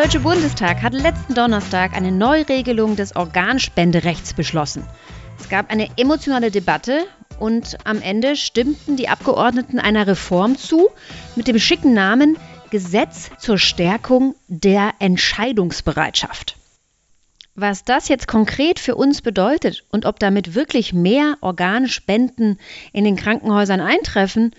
[0.00, 4.82] Der Deutsche Bundestag hat letzten Donnerstag eine Neuregelung des Organspenderechts beschlossen.
[5.38, 7.04] Es gab eine emotionale Debatte
[7.38, 10.88] und am Ende stimmten die Abgeordneten einer Reform zu
[11.36, 12.38] mit dem schicken Namen
[12.70, 16.56] Gesetz zur Stärkung der Entscheidungsbereitschaft.
[17.54, 22.58] Was das jetzt konkret für uns bedeutet und ob damit wirklich mehr Organspenden
[22.94, 24.52] in den Krankenhäusern eintreffen,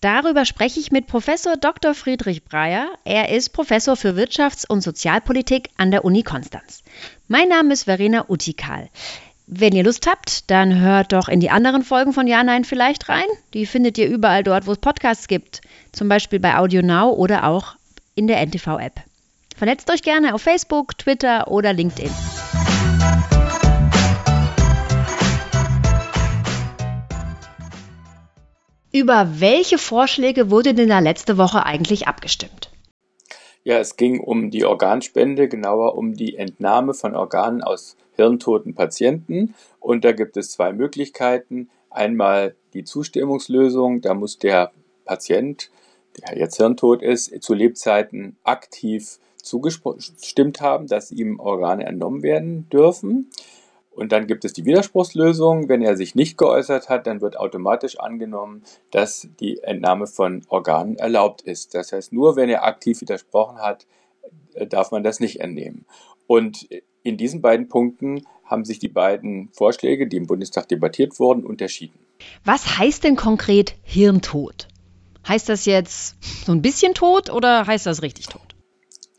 [0.00, 1.94] darüber spreche ich mit Professor Dr.
[1.94, 2.88] Friedrich Breyer.
[3.04, 6.82] Er ist Professor für Wirtschafts- und Sozialpolitik an der Uni Konstanz.
[7.28, 8.88] Mein Name ist Verena Utikal.
[9.46, 13.08] Wenn ihr Lust habt, dann hört doch in die anderen Folgen von Ja, Nein vielleicht
[13.08, 13.26] rein.
[13.54, 15.60] Die findet ihr überall dort, wo es Podcasts gibt.
[15.92, 17.76] Zum Beispiel bei Audio Now oder auch
[18.16, 19.00] in der NTV-App.
[19.56, 22.10] Vernetzt euch gerne auf Facebook, Twitter oder LinkedIn.
[28.96, 32.70] Über welche Vorschläge wurde denn da letzte Woche eigentlich abgestimmt?
[33.62, 39.54] Ja, es ging um die Organspende, genauer um die Entnahme von Organen aus hirntoten Patienten.
[39.80, 41.68] Und da gibt es zwei Möglichkeiten.
[41.90, 44.72] Einmal die Zustimmungslösung, da muss der
[45.04, 45.70] Patient,
[46.18, 53.30] der jetzt hirntot ist, zu Lebzeiten aktiv zugestimmt haben, dass ihm Organe entnommen werden dürfen.
[53.96, 55.70] Und dann gibt es die Widerspruchslösung.
[55.70, 60.96] Wenn er sich nicht geäußert hat, dann wird automatisch angenommen, dass die Entnahme von Organen
[60.96, 61.74] erlaubt ist.
[61.74, 63.86] Das heißt, nur wenn er aktiv widersprochen hat,
[64.54, 65.86] äh, darf man das nicht entnehmen.
[66.26, 66.68] Und
[67.02, 71.98] in diesen beiden Punkten haben sich die beiden Vorschläge, die im Bundestag debattiert wurden, unterschieden.
[72.44, 74.68] Was heißt denn konkret Hirntod?
[75.26, 78.55] Heißt das jetzt so ein bisschen tot oder heißt das richtig tot?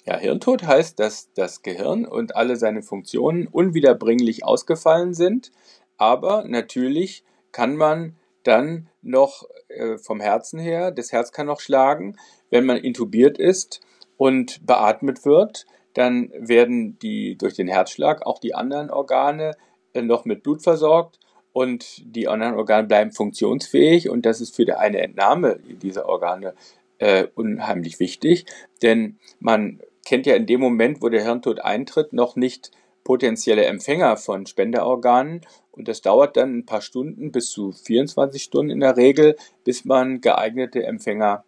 [0.07, 5.51] Ja, Hirntod heißt, dass das Gehirn und alle seine Funktionen unwiederbringlich ausgefallen sind,
[5.97, 12.15] aber natürlich kann man dann noch äh, vom Herzen her, das Herz kann noch schlagen,
[12.49, 13.81] wenn man intubiert ist
[14.15, 19.57] und beatmet wird, dann werden die durch den Herzschlag auch die anderen Organe
[19.93, 21.19] äh, noch mit Blut versorgt
[21.51, 26.53] und die anderen Organe bleiben funktionsfähig und das ist für die eine Entnahme dieser Organe
[26.99, 28.45] äh, unheimlich wichtig,
[28.81, 32.71] denn man kennt ja in dem Moment, wo der Hirntod eintritt, noch nicht
[33.03, 35.41] potenzielle Empfänger von Spenderorganen.
[35.71, 39.35] Und das dauert dann ein paar Stunden, bis zu 24 Stunden in der Regel,
[39.65, 41.43] bis man geeignete Empfänger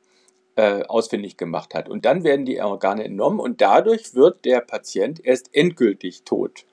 [0.56, 1.88] äh, ausfindig gemacht hat.
[1.88, 6.66] Und dann werden die Organe entnommen und dadurch wird der Patient erst endgültig tot.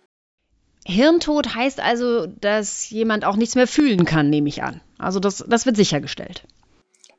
[0.85, 4.81] Hirntod heißt also, dass jemand auch nichts mehr fühlen kann, nehme ich an.
[4.99, 6.43] Also das, das wird sichergestellt.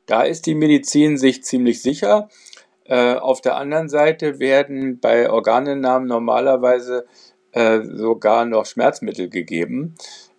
[0.04, 2.28] Da ist die Medizin sich ziemlich sicher.
[2.88, 7.06] Äh, auf der anderen Seite werden bei Organentnahmen normalerweise
[7.52, 9.94] äh, sogar noch Schmerzmittel gegeben.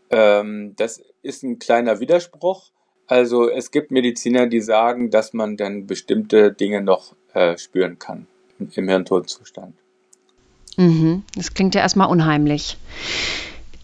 [0.10, 2.72] Ähm, das ist ein kleiner Widerspruch.
[3.08, 8.28] Also es gibt Mediziner, die sagen, dass man dann bestimmte Dinge noch äh, spüren kann
[8.60, 9.76] im Hirntodzustand.
[10.78, 11.24] Mhm.
[11.36, 12.78] Das klingt ja erstmal unheimlich.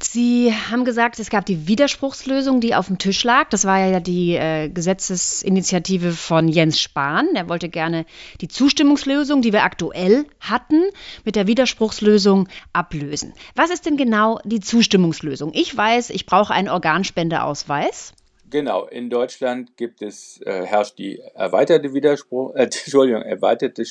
[0.01, 3.49] Sie haben gesagt, es gab die Widerspruchslösung, die auf dem Tisch lag.
[3.49, 7.29] Das war ja die äh, Gesetzesinitiative von Jens Spahn.
[7.33, 8.05] Er wollte gerne
[8.41, 10.83] die Zustimmungslösung, die wir aktuell hatten,
[11.23, 13.33] mit der Widerspruchslösung ablösen.
[13.55, 15.51] Was ist denn genau die Zustimmungslösung?
[15.53, 18.13] Ich weiß, ich brauche einen Organspendeausweis.
[18.49, 23.83] Genau, in Deutschland gibt es, äh, herrscht die erweiterte Widerspruch, äh, Entschuldigung, erweiterte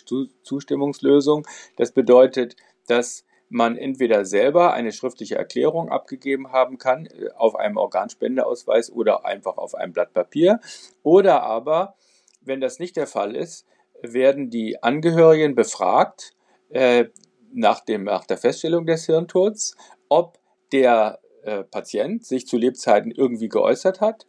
[0.43, 1.47] Zustimmungslösung.
[1.77, 2.57] Das bedeutet,
[2.87, 9.25] dass man entweder selber eine schriftliche Erklärung abgegeben haben kann äh, auf einem Organspendeausweis oder
[9.25, 10.61] einfach auf einem Blatt Papier.
[11.03, 11.95] Oder aber,
[12.41, 13.67] wenn das nicht der Fall ist,
[14.03, 16.35] werden die Angehörigen befragt
[16.71, 17.07] äh,
[17.53, 19.77] nach, dem, nach der Feststellung des Hirntods,
[20.09, 20.39] ob
[20.73, 24.27] der äh, Patient sich zu Lebzeiten irgendwie geäußert hat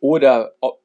[0.00, 0.80] oder ob,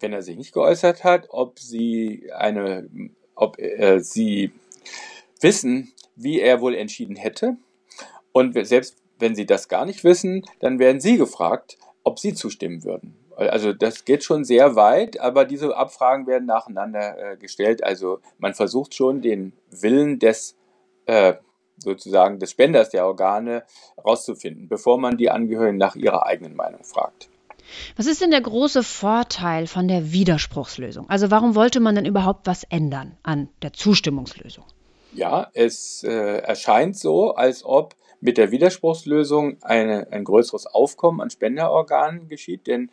[0.00, 2.88] wenn er sich nicht geäußert hat, ob sie eine,
[3.34, 4.52] ob äh, sie
[5.40, 7.56] wissen, wie er wohl entschieden hätte.
[8.32, 12.84] Und selbst wenn Sie das gar nicht wissen, dann werden Sie gefragt, ob Sie zustimmen
[12.84, 13.16] würden.
[13.36, 17.82] Also das geht schon sehr weit, aber diese Abfragen werden nacheinander äh, gestellt.
[17.82, 20.56] Also man versucht schon den Willen des
[21.06, 21.34] äh,
[21.78, 23.64] sozusagen des Spenders der Organe
[23.96, 27.28] herauszufinden, bevor man die Angehörigen nach ihrer eigenen Meinung fragt.
[27.96, 31.08] Was ist denn der große Vorteil von der Widerspruchslösung?
[31.08, 34.64] Also warum wollte man denn überhaupt was ändern an der Zustimmungslösung?
[35.14, 41.30] Ja, es äh, erscheint so, als ob mit der Widerspruchslösung eine, ein größeres Aufkommen an
[41.30, 42.90] Spenderorganen geschieht, denn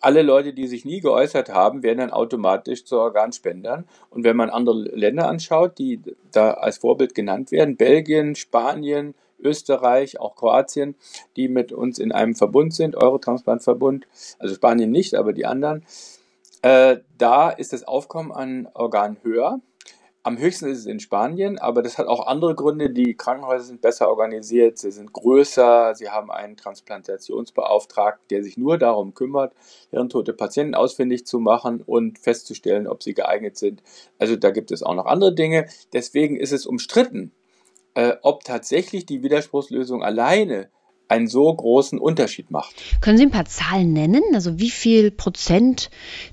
[0.00, 3.84] alle Leute, die sich nie geäußert haben, werden dann automatisch zu Organspendern.
[4.10, 6.00] Und wenn man andere Länder anschaut, die
[6.32, 10.96] da als Vorbild genannt werden, Belgien, Spanien, Österreich, auch Kroatien,
[11.36, 14.06] die mit uns in einem Verbund sind, Eurotransplantverbund,
[14.38, 15.84] also Spanien nicht, aber die anderen,
[16.62, 19.60] äh, da ist das Aufkommen an Organen höher.
[20.26, 22.88] Am höchsten ist es in Spanien, aber das hat auch andere Gründe.
[22.88, 28.78] Die Krankenhäuser sind besser organisiert, sie sind größer, sie haben einen Transplantationsbeauftragten, der sich nur
[28.78, 29.52] darum kümmert,
[29.90, 33.82] hirntote Patienten ausfindig zu machen und festzustellen, ob sie geeignet sind.
[34.18, 35.66] Also da gibt es auch noch andere Dinge.
[35.92, 37.30] Deswegen ist es umstritten,
[37.92, 40.70] äh, ob tatsächlich die Widerspruchslösung alleine
[41.08, 42.74] einen so großen Unterschied macht.
[43.00, 44.22] Können Sie ein paar Zahlen nennen?
[44.34, 45.90] Also wie viel Prozent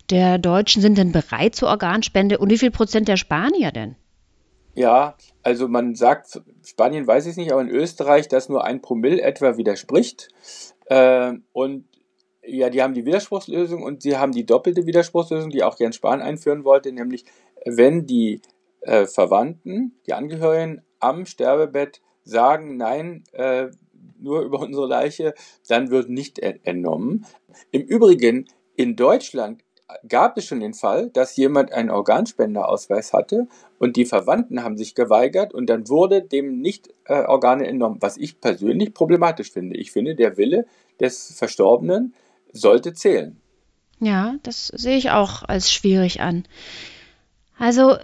[0.10, 3.96] der Deutschen sind denn bereit zur Organspende und wie viel Prozent der Spanier denn?
[4.74, 9.22] Ja, also man sagt, Spanien weiß ich nicht, aber in Österreich, dass nur ein Promille
[9.22, 10.30] etwa widerspricht.
[10.86, 11.86] Äh, und
[12.44, 16.22] ja, die haben die Widerspruchslösung und sie haben die doppelte Widerspruchslösung, die auch Jens Spahn
[16.22, 17.26] einführen wollte, nämlich
[17.66, 18.42] wenn die
[18.82, 23.68] äh, Verwandten, die Angehörigen am Sterbebett sagen, nein, äh,
[24.22, 25.34] nur über unsere Leiche,
[25.68, 27.26] dann wird nicht entnommen.
[27.72, 29.64] Im Übrigen, in Deutschland
[30.08, 33.48] gab es schon den Fall, dass jemand einen Organspenderausweis hatte
[33.80, 38.18] und die Verwandten haben sich geweigert und dann wurde dem nicht äh, Organe entnommen, was
[38.18, 39.78] ich persönlich problematisch finde.
[39.78, 40.66] Ich finde, der Wille
[41.00, 42.14] des Verstorbenen
[42.54, 43.40] sollte zählen.
[44.00, 46.46] Ja, das sehe ich auch als schwierig an.
[47.58, 47.98] Also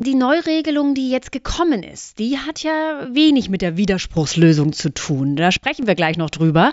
[0.00, 5.36] die Neuregelung, die jetzt gekommen ist, die hat ja wenig mit der Widerspruchslösung zu tun.
[5.36, 6.72] Da sprechen wir gleich noch drüber.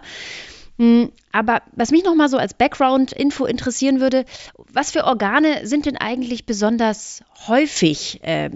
[0.77, 4.23] Hm, aber was mich noch mal so als Background-Info interessieren würde,
[4.71, 8.49] was für Organe sind denn eigentlich besonders häufig äh,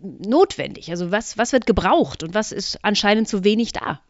[0.00, 0.90] notwendig?
[0.90, 4.00] Also was, was wird gebraucht und was ist anscheinend zu wenig da?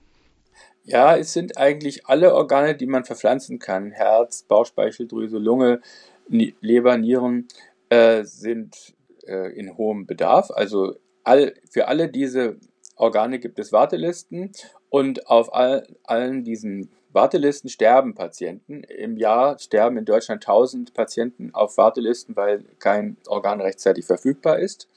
[0.84, 3.90] Ja, es sind eigentlich alle Organe, die man verpflanzen kann.
[3.90, 5.80] Herz, Bauchspeicheldrüse, Lunge,
[6.28, 7.48] Leber, Nieren
[7.88, 8.94] äh, sind
[9.26, 10.50] äh, in hohem Bedarf.
[10.50, 12.56] Also all, für alle diese
[12.96, 14.52] Organe gibt es Wartelisten
[14.88, 18.82] und auf all, allen diesen Wartelisten sterben Patienten.
[18.84, 24.88] Im Jahr sterben in Deutschland 1000 Patienten auf Wartelisten, weil kein Organ rechtzeitig verfügbar ist.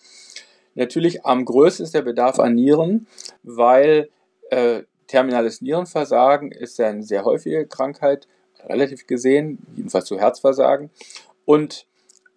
[0.75, 3.07] Natürlich am größten ist der Bedarf an Nieren,
[3.43, 4.09] weil
[4.49, 8.27] äh, terminales Nierenversagen ist eine sehr häufige Krankheit,
[8.65, 10.91] relativ gesehen, jedenfalls zu Herzversagen.
[11.45, 11.87] Und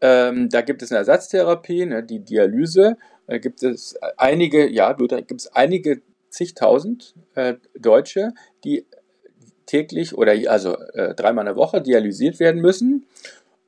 [0.03, 2.97] ähm, da gibt es eine Ersatztherapie, ne, die Dialyse.
[3.29, 8.35] Da gibt es einige, ja, da gibt es einige zigtausend äh, Deutsche,
[8.65, 8.85] die
[9.67, 13.07] täglich oder also äh, dreimal in der Woche dialysiert werden müssen.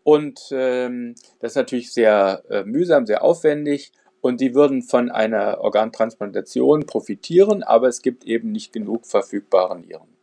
[0.03, 3.93] Und ähm, das ist natürlich sehr äh, mühsam, sehr aufwendig.
[4.21, 10.14] Und die würden von einer Organtransplantation profitieren, aber es gibt eben nicht genug verfügbare Nieren.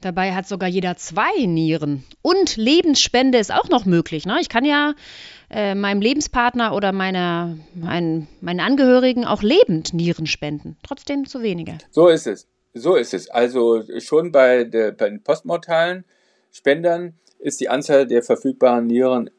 [0.00, 2.04] Dabei hat sogar jeder zwei Nieren.
[2.22, 4.24] Und Lebensspende ist auch noch möglich.
[4.24, 4.38] Ne?
[4.40, 4.94] Ich kann ja
[5.50, 10.78] äh, meinem Lebenspartner oder meiner, mein, meinen Angehörigen auch lebend Nieren spenden.
[10.82, 11.76] Trotzdem zu wenige.
[11.90, 12.48] So ist es.
[12.72, 13.28] So ist es.
[13.28, 16.04] Also schon bei, der, bei den postmortalen
[16.50, 19.30] Spendern ist die Anzahl der verfügbaren Nieren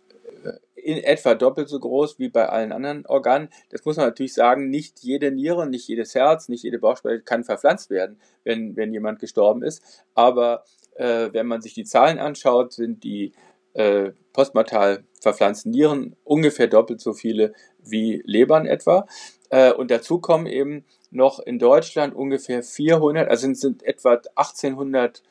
[0.76, 3.50] in etwa doppelt so groß wie bei allen anderen Organen.
[3.70, 7.44] Das muss man natürlich sagen, nicht jede Niere, nicht jedes Herz, nicht jede Bauchspeicheldrüse kann
[7.44, 9.84] verpflanzt werden, wenn, wenn jemand gestorben ist.
[10.16, 10.64] Aber
[10.96, 13.34] äh, wenn man sich die Zahlen anschaut, sind die
[13.74, 17.54] äh, postmortal verpflanzten Nieren ungefähr doppelt so viele
[17.84, 19.06] wie Lebern etwa.
[19.50, 25.22] Äh, und dazu kommen eben noch in Deutschland ungefähr 400, also sind, sind etwa 1800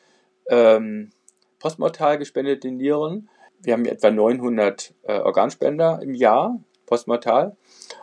[0.49, 1.11] ähm,
[1.59, 3.29] postmortal gespendete Nieren
[3.62, 7.57] wir haben etwa 900 äh, Organspender im Jahr, postmortal,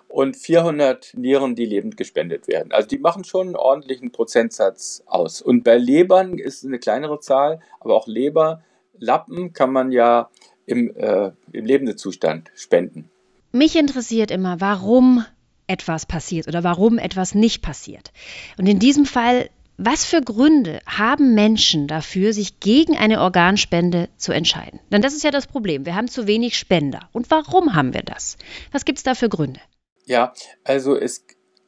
[0.08, 2.72] und 400 Nieren, die lebend gespendet werden.
[2.72, 5.42] Also die machen schon einen ordentlichen Prozentsatz aus.
[5.42, 10.30] Und bei Lebern ist es eine kleinere Zahl, aber auch Leberlappen kann man ja
[10.66, 13.10] im, äh, im lebenden Zustand spenden.
[13.52, 15.26] Mich interessiert immer, warum
[15.68, 18.12] etwas passiert oder warum etwas nicht passiert.
[18.58, 24.32] Und in diesem Fall was für Gründe haben Menschen dafür, sich gegen eine Organspende zu
[24.32, 24.80] entscheiden?
[24.92, 25.86] Denn das ist ja das Problem.
[25.86, 27.10] Wir haben zu wenig Spender.
[27.14, 28.38] Und warum haben wir das?
[28.72, 29.60] Was gibt es da für Gründe?
[30.06, 31.26] Ja, also es,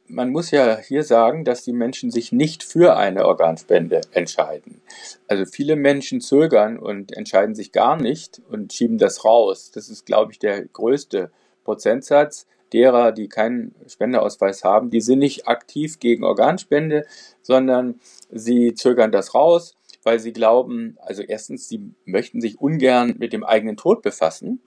[0.08, 4.82] man muss ja hier sagen, dass die Menschen sich nicht für eine Organspende entscheiden.
[5.28, 9.70] Also viele Menschen zögern und entscheiden sich gar nicht und schieben das raus.
[9.72, 11.30] Das ist, glaube ich, der größte
[11.62, 17.06] Prozentsatz derer, die keinen Spendeausweis haben, die sind nicht aktiv gegen Organspende,
[17.42, 18.00] sondern
[18.30, 23.44] sie zögern das raus, weil sie glauben, also erstens, sie möchten sich ungern mit dem
[23.44, 24.62] eigenen Tod befassen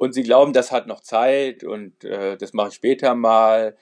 [0.00, 3.76] und sie glauben, das hat noch Zeit und äh, das mache ich später mal.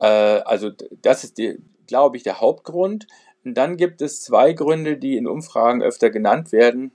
[0.00, 1.40] Äh, also das ist,
[1.86, 3.06] glaube ich, der Hauptgrund.
[3.42, 6.92] Und dann gibt es zwei Gründe, die in Umfragen öfter genannt werden,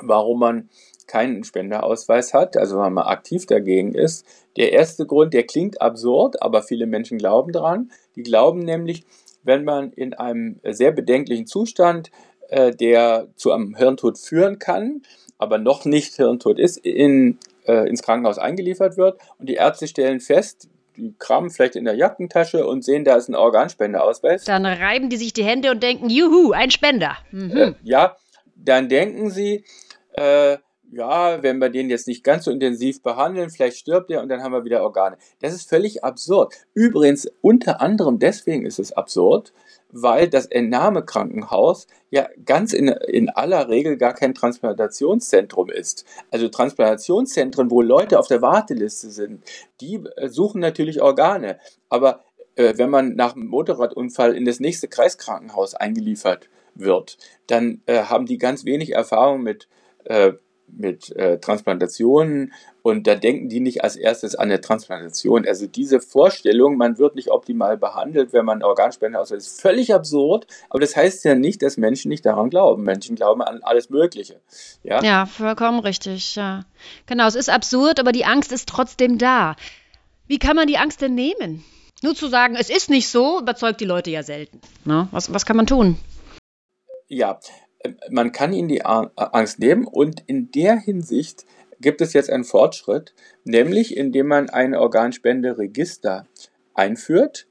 [0.00, 0.70] warum man
[1.06, 4.26] keinen Spenderausweis hat, also wenn man aktiv dagegen ist.
[4.56, 7.90] Der erste Grund, der klingt absurd, aber viele Menschen glauben dran.
[8.16, 9.04] Die glauben nämlich,
[9.42, 12.10] wenn man in einem sehr bedenklichen Zustand,
[12.48, 15.02] äh, der zu einem Hirntod führen kann,
[15.38, 20.20] aber noch nicht Hirntod ist, in, äh, ins Krankenhaus eingeliefert wird und die Ärzte stellen
[20.20, 24.44] fest, die kramen vielleicht in der Jackentasche und sehen, da ist ein Organspendeausweis.
[24.44, 27.16] Dann reiben die sich die Hände und denken, juhu, ein Spender.
[27.30, 27.56] Mhm.
[27.56, 28.16] Äh, ja,
[28.54, 29.64] dann denken sie,
[30.12, 30.58] äh,
[30.92, 34.42] ja, wenn wir den jetzt nicht ganz so intensiv behandeln, vielleicht stirbt er und dann
[34.42, 35.16] haben wir wieder Organe.
[35.40, 36.54] Das ist völlig absurd.
[36.74, 39.54] Übrigens, unter anderem deswegen ist es absurd,
[39.90, 46.04] weil das Entnahmekrankenhaus ja ganz in, in aller Regel gar kein Transplantationszentrum ist.
[46.30, 49.42] Also Transplantationszentren, wo Leute auf der Warteliste sind,
[49.80, 51.58] die äh, suchen natürlich Organe.
[51.88, 52.22] Aber
[52.56, 58.26] äh, wenn man nach einem Motorradunfall in das nächste Kreiskrankenhaus eingeliefert wird, dann äh, haben
[58.26, 59.68] die ganz wenig Erfahrung mit
[60.04, 60.32] äh,
[60.76, 62.52] mit äh, Transplantationen
[62.82, 65.46] und da denken die nicht als erstes an eine Transplantation.
[65.46, 70.46] Also diese Vorstellung, man wird nicht optimal behandelt, wenn man Organspende auswählt, ist völlig absurd,
[70.68, 72.82] aber das heißt ja nicht, dass Menschen nicht daran glauben.
[72.82, 74.40] Menschen glauben an alles Mögliche.
[74.82, 76.34] Ja, ja vollkommen richtig.
[76.36, 76.64] Ja.
[77.06, 79.56] Genau, es ist absurd, aber die Angst ist trotzdem da.
[80.26, 81.64] Wie kann man die Angst denn nehmen?
[82.02, 84.60] Nur zu sagen, es ist nicht so, überzeugt die Leute ja selten.
[84.84, 85.98] Na, was, was kann man tun?
[87.06, 87.38] Ja,
[88.10, 91.44] man kann ihnen die Angst nehmen und in der Hinsicht
[91.80, 96.26] gibt es jetzt einen Fortschritt, nämlich indem man ein Organspenderegister
[96.74, 97.46] einführt.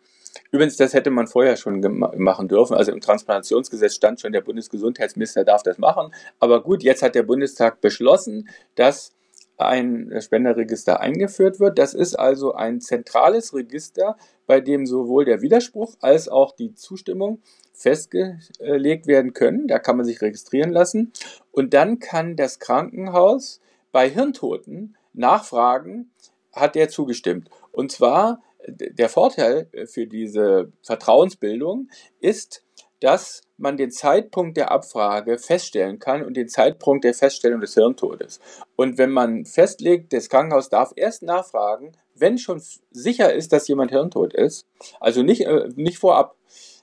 [0.52, 1.82] Übrigens, das hätte man vorher schon
[2.18, 2.76] machen dürfen.
[2.76, 6.14] Also im Transplantationsgesetz stand schon, der Bundesgesundheitsminister darf das machen.
[6.40, 9.14] Aber gut, jetzt hat der Bundestag beschlossen, dass
[9.58, 11.78] ein Spenderregister eingeführt wird.
[11.78, 14.16] Das ist also ein zentrales Register,
[14.52, 17.42] bei dem sowohl der Widerspruch als auch die Zustimmung
[17.72, 19.66] festgelegt werden können.
[19.70, 21.14] Da kann man sich registrieren lassen.
[21.54, 23.62] Und dann kann das Krankenhaus
[23.94, 26.12] bei Hirntoten nachfragen,
[26.52, 27.50] hat der zugestimmt.
[27.72, 31.88] Und zwar der Vorteil für diese Vertrauensbildung
[32.20, 32.66] ist,
[33.02, 38.40] dass man den Zeitpunkt der Abfrage feststellen kann und den Zeitpunkt der Feststellung des Hirntodes.
[38.76, 43.92] Und wenn man festlegt, das Krankenhaus darf erst nachfragen, wenn schon sicher ist, dass jemand
[43.92, 44.68] hirntot ist,
[45.00, 46.36] also nicht, äh, nicht vorab,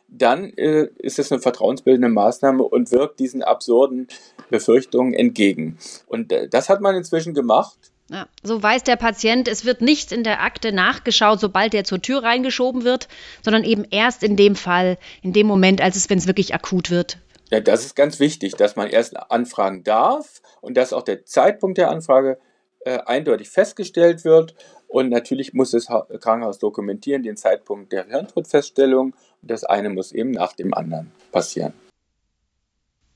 [0.08, 4.08] dann äh, ist es eine vertrauensbildende Maßnahme und wirkt diesen absurden
[4.50, 5.78] Befürchtungen entgegen.
[6.06, 7.92] Und äh, das hat man inzwischen gemacht.
[8.10, 12.00] Ja, so weiß der Patient, es wird nicht in der Akte nachgeschaut, sobald er zur
[12.00, 13.06] Tür reingeschoben wird,
[13.42, 16.90] sondern eben erst in dem Fall, in dem Moment, als es, wenn es wirklich akut
[16.90, 17.18] wird.
[17.50, 21.78] Ja, das ist ganz wichtig, dass man erst anfragen darf und dass auch der Zeitpunkt
[21.78, 22.38] der Anfrage
[22.80, 24.54] äh, eindeutig festgestellt wird.
[24.86, 29.14] Und natürlich muss das Krankenhaus dokumentieren den Zeitpunkt der Hirntodfeststellung.
[29.42, 31.74] Das eine muss eben nach dem anderen passieren.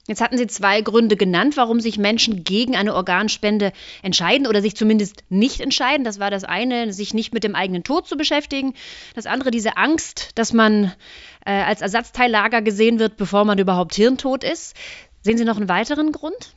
[0.09, 4.75] Jetzt hatten Sie zwei Gründe genannt, warum sich Menschen gegen eine Organspende entscheiden oder sich
[4.75, 6.05] zumindest nicht entscheiden.
[6.05, 8.75] Das war das eine, sich nicht mit dem eigenen Tod zu beschäftigen.
[9.15, 10.93] Das andere, diese Angst, dass man
[11.47, 14.75] äh, als Ersatzteillager gesehen wird, bevor man überhaupt hirntot ist.
[15.23, 16.53] Sehen Sie noch einen weiteren Grund?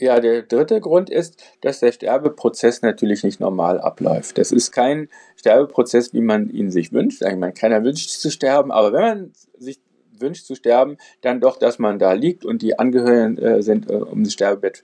[0.00, 4.38] Ja, der dritte Grund ist, dass der Sterbeprozess natürlich nicht normal abläuft.
[4.38, 7.20] Das ist kein Sterbeprozess, wie man ihn sich wünscht.
[7.20, 9.80] Ich meine, keiner wünscht zu sterben, aber wenn man sich
[10.20, 13.94] wünscht zu sterben, dann doch, dass man da liegt und die Angehörigen äh, sind äh,
[13.94, 14.82] um das Sterbebett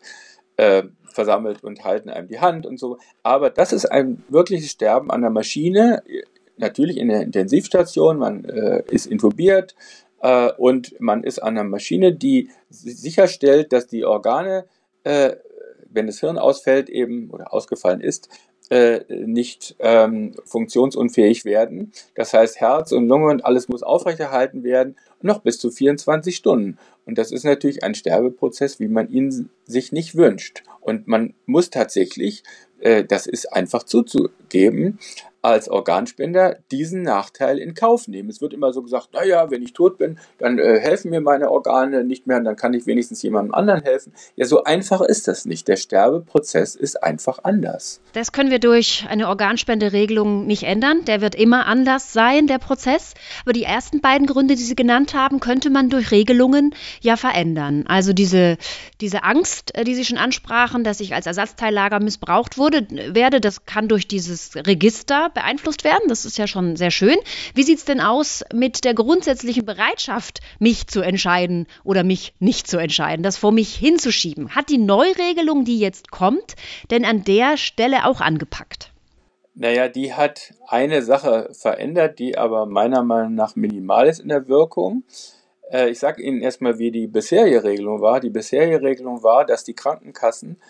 [0.56, 2.98] äh, versammelt und halten einem die Hand und so.
[3.22, 6.02] Aber das ist ein wirkliches Sterben an der Maschine,
[6.56, 9.74] natürlich in der Intensivstation, man äh, ist intubiert
[10.20, 14.66] äh, und man ist an einer Maschine, die sicherstellt, dass die Organe
[15.04, 15.36] äh,
[15.94, 18.28] wenn das Hirn ausfällt eben oder ausgefallen ist,
[18.74, 21.92] äh, nicht ähm, funktionsunfähig werden.
[22.16, 26.76] Das heißt, Herz und Lunge und alles muss aufrechterhalten werden, noch bis zu 24 Stunden.
[27.06, 30.64] Und das ist natürlich ein Sterbeprozess, wie man ihn sich nicht wünscht.
[30.80, 32.42] Und man muss tatsächlich,
[32.80, 34.98] äh, das ist einfach zuzugeben,
[35.44, 38.30] als Organspender diesen Nachteil in Kauf nehmen.
[38.30, 41.50] Es wird immer so gesagt, naja, wenn ich tot bin, dann äh, helfen mir meine
[41.50, 44.14] Organe nicht mehr, dann kann ich wenigstens jemandem anderen helfen.
[44.36, 45.68] Ja, so einfach ist das nicht.
[45.68, 48.00] Der Sterbeprozess ist einfach anders.
[48.14, 51.04] Das können wir durch eine Organspenderegelung nicht ändern.
[51.04, 53.12] Der wird immer anders sein, der Prozess.
[53.42, 57.84] Aber die ersten beiden Gründe, die Sie genannt haben, könnte man durch Regelungen ja verändern.
[57.86, 58.56] Also diese,
[59.02, 63.66] diese Angst, äh, die Sie schon ansprachen, dass ich als Ersatzteillager missbraucht wurde, werde, das
[63.66, 66.08] kann durch dieses Register beeinflusst werden.
[66.08, 67.16] Das ist ja schon sehr schön.
[67.54, 72.66] Wie sieht es denn aus mit der grundsätzlichen Bereitschaft, mich zu entscheiden oder mich nicht
[72.66, 74.54] zu entscheiden, das vor mich hinzuschieben?
[74.54, 76.54] Hat die Neuregelung, die jetzt kommt,
[76.90, 78.92] denn an der Stelle auch angepackt?
[79.56, 84.48] Naja, die hat eine Sache verändert, die aber meiner Meinung nach minimal ist in der
[84.48, 85.04] Wirkung.
[85.70, 88.18] Äh, ich sage Ihnen erstmal, wie die bisherige Regelung war.
[88.18, 90.60] Die bisherige Regelung war, dass die Krankenkassen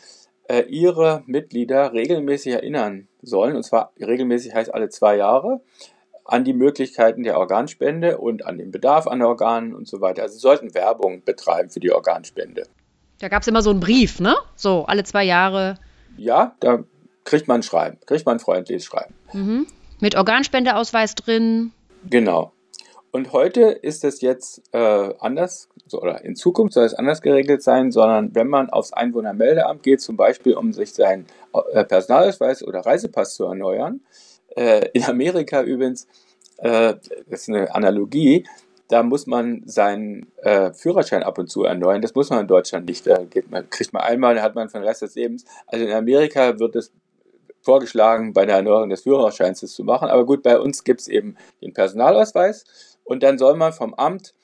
[0.69, 5.61] ihre Mitglieder regelmäßig erinnern sollen, und zwar regelmäßig heißt alle zwei Jahre,
[6.25, 10.23] an die Möglichkeiten der Organspende und an den Bedarf an Organen und so weiter.
[10.23, 12.67] Also sie sollten Werbung betreiben für die Organspende.
[13.21, 14.35] Da gab es immer so einen Brief, ne?
[14.57, 15.79] So, alle zwei Jahre.
[16.17, 16.85] Ja, da
[17.25, 19.15] kriegt man ein Schreiben, kriegt man ein freundliches Schreiben.
[19.33, 19.67] Mhm.
[20.01, 21.73] Mit Organspendeausweis drin.
[22.09, 22.53] Genau.
[23.15, 27.63] Und heute ist es jetzt äh, anders, so, oder in Zukunft soll es anders geregelt
[27.63, 31.27] sein, sondern wenn man aufs Einwohnermeldeamt geht, zum Beispiel um sich seinen
[31.71, 34.01] äh, Personalausweis oder Reisepass zu erneuern,
[34.57, 36.09] äh, in Amerika übrigens,
[36.57, 36.95] äh,
[37.31, 38.49] das ist eine Analogie,
[38.89, 42.03] da muss man seinen äh, Führerschein ab und zu erneuern.
[42.03, 43.07] Das muss man in Deutschland nicht.
[43.07, 45.45] Da man, kriegt man einmal, hat man für den Rest des Lebens.
[45.69, 46.91] Also in Amerika wird es
[47.61, 50.09] vorgeschlagen, bei der Erneuerung des Führerscheins das zu machen.
[50.09, 52.65] Aber gut, bei uns gibt es eben den Personalausweis
[53.05, 54.35] und dann soll man vom Amt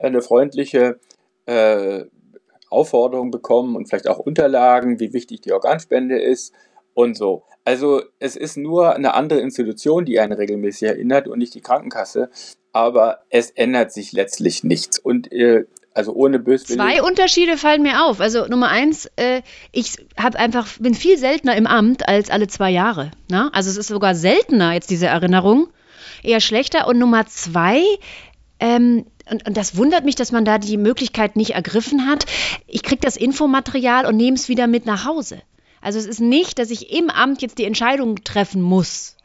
[0.00, 0.98] eine freundliche
[1.46, 2.04] äh,
[2.68, 6.52] Aufforderung bekommen und vielleicht auch Unterlagen, wie wichtig die Organspende ist
[6.94, 7.44] und so.
[7.64, 12.30] Also es ist nur eine andere Institution, die einen regelmäßig erinnert und nicht die Krankenkasse
[12.76, 14.98] aber es ändert sich letztlich nichts.
[14.98, 16.78] Und äh, also ohne Böswillen.
[16.78, 18.20] Zwei Unterschiede fallen mir auf.
[18.20, 19.40] Also Nummer eins, äh,
[19.72, 23.12] ich habe einfach bin viel seltener im Amt als alle zwei Jahre.
[23.30, 23.48] Ne?
[23.54, 25.68] Also es ist sogar seltener jetzt diese Erinnerung,
[26.22, 26.86] eher schlechter.
[26.86, 27.82] Und Nummer zwei,
[28.60, 32.26] ähm, und, und, das wundert mich, dass man da die Möglichkeit nicht ergriffen hat.
[32.66, 35.42] Ich kriege das Infomaterial und nehme es wieder mit nach Hause.
[35.80, 39.15] Also es ist nicht, dass ich im Amt jetzt die Entscheidung treffen muss.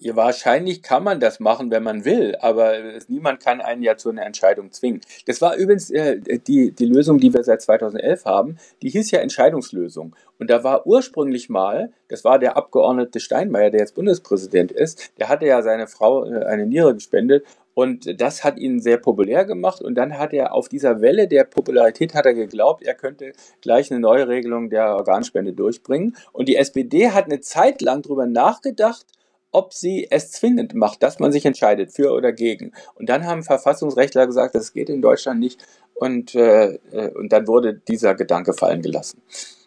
[0.00, 2.74] Ja, wahrscheinlich kann man das machen, wenn man will, aber
[3.08, 5.00] niemand kann einen ja zu einer Entscheidung zwingen.
[5.26, 9.18] Das war übrigens äh, die, die Lösung, die wir seit 2011 haben, die hieß ja
[9.18, 10.14] Entscheidungslösung.
[10.38, 15.28] Und da war ursprünglich mal, das war der Abgeordnete Steinmeier, der jetzt Bundespräsident ist, der
[15.28, 19.80] hatte ja seine Frau äh, eine Niere gespendet und das hat ihn sehr populär gemacht.
[19.80, 23.90] Und dann hat er auf dieser Welle der Popularität hat er geglaubt, er könnte gleich
[23.90, 26.16] eine neue Regelung der Organspende durchbringen.
[26.32, 29.04] Und die SPD hat eine Zeit lang darüber nachgedacht,
[29.50, 32.72] ob sie es zwingend macht, dass man sich entscheidet für oder gegen.
[32.94, 35.64] Und dann haben Verfassungsrechtler gesagt, das geht in Deutschland nicht.
[35.94, 39.22] Und, äh, äh und dann wurde dieser Gedanke fallen gelassen.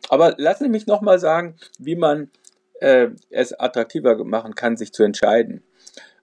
[0.10, 2.30] Aber lassen Sie mich nochmal sagen, wie man
[2.80, 5.64] äh, es attraktiver machen kann, sich zu entscheiden.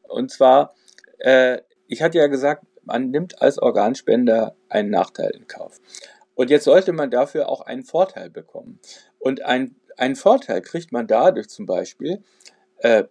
[0.02, 0.74] Und zwar,
[1.18, 5.78] äh, ich hatte ja gesagt, man nimmt als Organspender einen Nachteil in Kauf.
[6.35, 8.80] Und jetzt sollte man dafür auch einen Vorteil bekommen.
[9.18, 12.22] Und ein, einen Vorteil kriegt man dadurch zum Beispiel,
[12.78, 13.04] äh,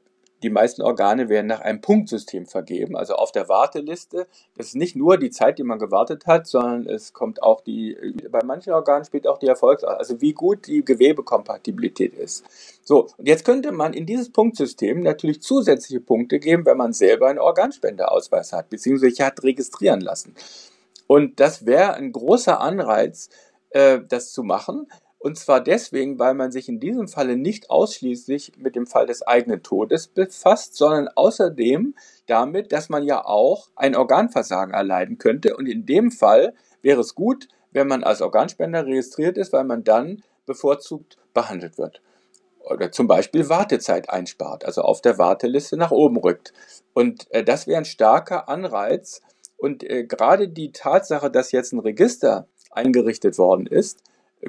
[0.43, 4.27] die meisten Organe werden nach einem Punktsystem vergeben, also auf der Warteliste.
[4.55, 7.97] Das ist nicht nur die Zeit, die man gewartet hat, sondern es kommt auch die,
[8.29, 12.45] bei manchen Organen spielt auch die Erfolgs, also wie gut die Gewebekompatibilität ist.
[12.83, 17.27] So, und jetzt könnte man in dieses Punktsystem natürlich zusätzliche Punkte geben, wenn man selber
[17.27, 20.35] einen Organspendeausweis hat, beziehungsweise hat registrieren lassen.
[21.07, 23.29] Und das wäre ein großer Anreiz,
[23.69, 24.87] äh, das zu machen.
[25.19, 29.23] Und zwar deswegen, weil man sich in diesem Falle nicht ausschließlich mit dem Fall des
[29.23, 31.95] eigenen Todes befasst, sondern außerdem
[32.27, 35.57] damit, dass man ja auch ein Organversagen erleiden könnte.
[35.57, 39.83] Und in dem Fall wäre es gut, wenn man als Organspender registriert ist, weil man
[39.83, 42.01] dann bevorzugt behandelt wird.
[42.59, 46.53] Oder zum Beispiel Wartezeit einspart, also auf der Warteliste nach oben rückt.
[46.93, 49.21] Und äh, das wäre ein starker Anreiz.
[49.57, 54.03] Und äh, gerade die Tatsache, dass jetzt ein Register eingerichtet worden ist,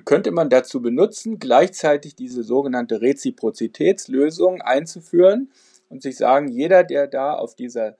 [0.04, 5.50] könnte man dazu benutzen, gleichzeitig diese sogenannte Reziprozitätslösung einzuführen
[5.88, 7.96] und sich sagen, jeder, der da auf dieser,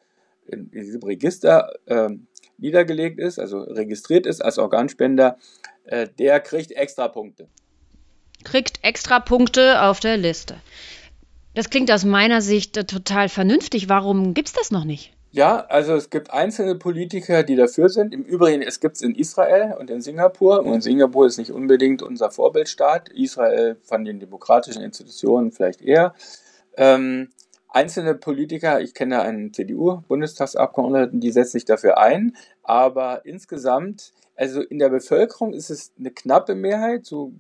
[0.47, 2.11] in diesem Register äh,
[2.59, 5.39] niedergelegt ist, also registriert ist als Organspender,
[5.85, 7.49] äh, der kriegt extra Punkte.
[8.45, 10.57] Kriegt extra Punkte auf der Liste.
[11.55, 13.89] Das klingt aus meiner Sicht total vernünftig.
[13.89, 15.13] Warum gibt es das noch nicht?
[15.31, 18.15] Ja, also es gibt einzelne Politiker, die dafür sind.
[18.15, 20.65] Im Übrigen, es gibt es in Israel und in Singapur.
[20.65, 23.11] Und Singapur ist nicht unbedingt unser Vorbildstaat.
[23.11, 26.15] Israel von den demokratischen Institutionen vielleicht eher.
[26.79, 27.29] Ähm,
[27.69, 32.35] einzelne Politiker, ich kenne einen CDU-Bundestagsabgeordneten, die setzen sich dafür ein.
[32.63, 37.35] Aber insgesamt, also in der Bevölkerung ist es eine knappe Mehrheit, so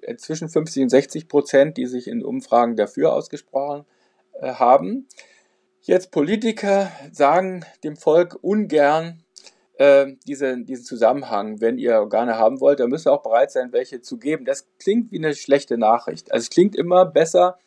[0.00, 3.84] äh, zwischen 50 und 60 Prozent, die sich in Umfragen dafür ausgesprochen
[4.40, 5.08] äh, haben.
[5.86, 9.22] Jetzt Politiker sagen dem Volk ungern
[9.74, 11.60] äh, diese, diesen Zusammenhang.
[11.60, 14.46] Wenn ihr Organe haben wollt, dann müsst ihr auch bereit sein, welche zu geben.
[14.46, 16.32] Das klingt wie eine schlechte Nachricht.
[16.32, 17.58] Also es klingt immer besser,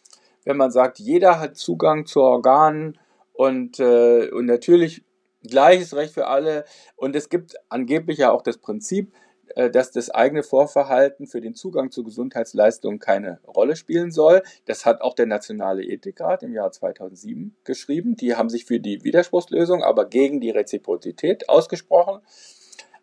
[0.46, 2.98] wenn man sagt, jeder hat Zugang zu Organen
[3.34, 5.04] und, äh, und natürlich
[5.48, 6.66] gleiches Recht für alle.
[6.96, 9.14] Und es gibt angeblich ja auch das Prinzip,
[9.56, 14.44] dass das eigene Vorverhalten für den Zugang zu Gesundheitsleistungen keine Rolle spielen soll.
[14.66, 18.16] Das hat auch der Nationale Ethikrat im Jahr 2007 geschrieben.
[18.16, 22.22] Die haben sich für die Widerspruchslösung, aber gegen die Reziprozität ausgesprochen.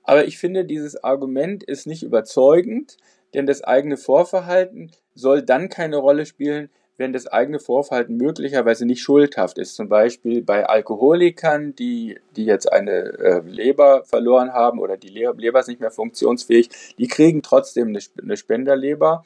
[0.02, 2.98] Aber ich finde, dieses Argument ist nicht überzeugend,
[3.32, 9.02] denn das eigene Vorverhalten soll dann keine Rolle spielen, wenn das eigene Vorverhalten möglicherweise nicht
[9.02, 9.74] schuldhaft ist.
[9.74, 15.60] Zum Beispiel bei Alkoholikern, die, die jetzt eine äh, Leber verloren haben oder die Leber
[15.60, 19.24] ist nicht mehr funktionsfähig, die kriegen trotzdem eine, eine Spenderleber.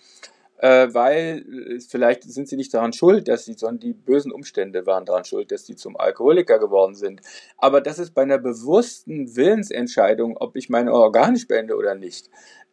[0.59, 1.45] äh, weil
[1.77, 5.25] äh, vielleicht sind sie nicht daran schuld, dass sie, sondern die bösen Umstände waren daran
[5.25, 7.21] schuld, dass sie zum Alkoholiker geworden sind.
[7.57, 12.29] Aber das ist bei einer bewussten Willensentscheidung, ob ich meine Organe spende oder nicht,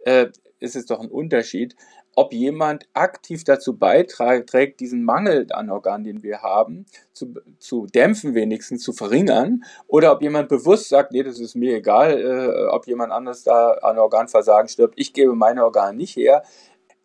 [0.05, 0.27] äh,
[0.59, 1.75] ist es doch ein Unterschied,
[2.15, 8.35] ob jemand aktiv dazu beiträgt, diesen Mangel an Organen, den wir haben, zu, zu dämpfen
[8.35, 12.87] wenigstens, zu verringern, oder ob jemand bewusst sagt, nee, das ist mir egal, äh, ob
[12.87, 16.43] jemand anders da an Organversagen stirbt, ich gebe meine Organe nicht her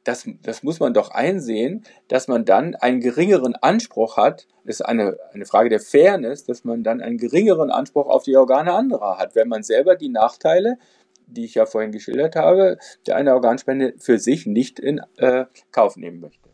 [0.05, 4.47] das, das muss man doch einsehen, dass man dann einen geringeren Anspruch hat.
[4.65, 8.37] Das ist eine, eine Frage der Fairness, dass man dann einen geringeren Anspruch auf die
[8.37, 10.79] Organe anderer hat, wenn man selber die Nachteile,
[11.33, 15.97] die ich ja vorhin geschildert habe, der einer Organspende für sich nicht in äh, Kauf
[15.97, 16.51] nehmen möchte.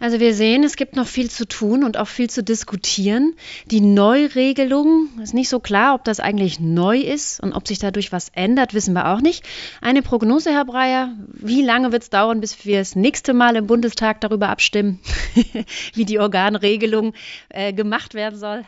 [0.00, 3.34] Also wir sehen, es gibt noch viel zu tun und auch viel zu diskutieren.
[3.66, 8.12] Die Neuregelung ist nicht so klar, ob das eigentlich neu ist und ob sich dadurch
[8.12, 9.44] was ändert, wissen wir auch nicht.
[9.80, 13.66] Eine Prognose, Herr Breyer, wie lange wird es dauern, bis wir das nächste Mal im
[13.66, 15.00] Bundestag darüber abstimmen,
[15.94, 17.12] wie die Organregelung
[17.48, 18.64] äh, gemacht werden soll?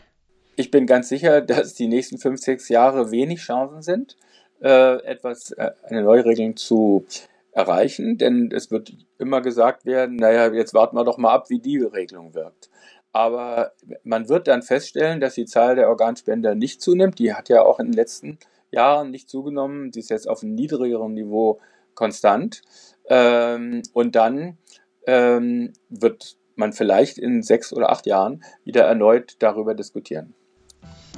[0.57, 4.17] Ich bin ganz sicher, dass die nächsten fünf, sechs Jahre wenig Chancen sind,
[4.61, 7.05] äh, etwas, äh, eine Neuregelung zu
[7.53, 11.59] erreichen, denn es wird immer gesagt werden, naja, jetzt warten wir doch mal ab, wie
[11.59, 12.71] die Regelung wirkt.
[13.13, 13.73] Aber
[14.05, 17.19] man wird dann feststellen, dass die Zahl der Organspender nicht zunimmt.
[17.19, 18.39] Die hat ja auch in den letzten
[18.71, 19.93] Jahren nicht zugenommen.
[19.93, 21.61] Sie ist jetzt auf einem niedrigeren Niveau
[21.95, 22.63] konstant.
[23.09, 24.59] Ähm, und dann
[25.07, 30.35] ähm, wird man vielleicht in sechs oder acht Jahren wieder erneut darüber diskutieren.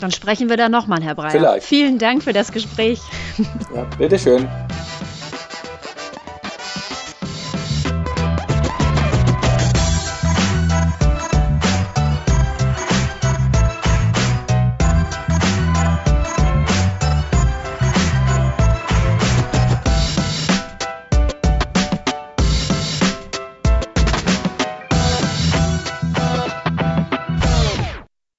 [0.01, 1.31] Dann sprechen wir da nochmal, Herr Breyer.
[1.31, 1.67] Vielleicht.
[1.67, 3.01] Vielen Dank für das Gespräch.
[3.75, 4.49] Ja, bitteschön.